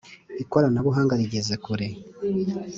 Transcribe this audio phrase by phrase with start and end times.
[0.43, 1.87] ikoranabuhanga rigeze kure